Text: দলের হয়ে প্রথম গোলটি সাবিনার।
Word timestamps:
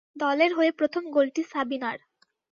দলের 0.15 0.51
হয়ে 0.53 0.71
প্রথম 0.71 1.03
গোলটি 1.11 1.41
সাবিনার। 1.51 1.97